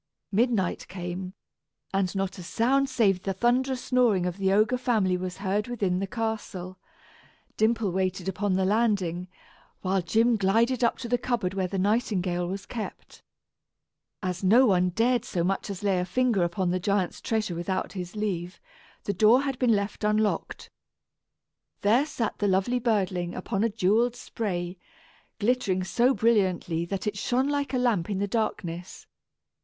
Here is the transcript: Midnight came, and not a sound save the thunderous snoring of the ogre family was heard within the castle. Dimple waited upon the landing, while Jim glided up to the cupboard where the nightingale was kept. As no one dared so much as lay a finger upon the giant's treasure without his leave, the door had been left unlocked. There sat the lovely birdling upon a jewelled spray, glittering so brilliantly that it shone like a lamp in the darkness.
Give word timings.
Midnight 0.31 0.87
came, 0.87 1.35
and 1.93 2.15
not 2.15 2.39
a 2.39 2.43
sound 2.43 2.89
save 2.89 3.21
the 3.21 3.33
thunderous 3.35 3.83
snoring 3.83 4.25
of 4.25 4.37
the 4.37 4.51
ogre 4.51 4.79
family 4.79 5.15
was 5.15 5.37
heard 5.37 5.67
within 5.67 5.99
the 5.99 6.07
castle. 6.07 6.79
Dimple 7.55 7.91
waited 7.91 8.27
upon 8.27 8.53
the 8.53 8.65
landing, 8.65 9.27
while 9.81 10.01
Jim 10.01 10.37
glided 10.37 10.83
up 10.83 10.97
to 10.97 11.07
the 11.07 11.19
cupboard 11.19 11.53
where 11.53 11.67
the 11.67 11.77
nightingale 11.77 12.47
was 12.47 12.65
kept. 12.65 13.21
As 14.23 14.43
no 14.43 14.65
one 14.65 14.89
dared 14.89 15.23
so 15.23 15.43
much 15.43 15.69
as 15.69 15.83
lay 15.83 15.99
a 15.99 16.05
finger 16.05 16.41
upon 16.41 16.71
the 16.71 16.79
giant's 16.79 17.21
treasure 17.21 17.53
without 17.53 17.93
his 17.93 18.15
leave, 18.15 18.59
the 19.03 19.13
door 19.13 19.43
had 19.43 19.59
been 19.59 19.75
left 19.75 20.03
unlocked. 20.03 20.71
There 21.81 22.07
sat 22.07 22.39
the 22.39 22.47
lovely 22.47 22.79
birdling 22.79 23.35
upon 23.35 23.63
a 23.63 23.69
jewelled 23.69 24.15
spray, 24.15 24.79
glittering 25.37 25.83
so 25.83 26.15
brilliantly 26.15 26.85
that 26.85 27.05
it 27.05 27.19
shone 27.19 27.47
like 27.49 27.71
a 27.71 27.77
lamp 27.77 28.09
in 28.09 28.17
the 28.17 28.27
darkness. 28.27 29.05